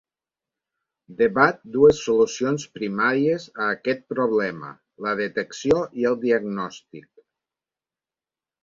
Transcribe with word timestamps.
Debat 1.17 1.59
dues 1.75 1.99
solucions 2.05 2.65
primàries 2.79 3.47
a 3.67 3.69
aquest 3.77 4.03
problema, 4.15 4.75
la 5.09 5.15
detecció 5.23 5.87
i 6.03 6.11
el 6.15 6.21
diagnòstic. 6.27 7.11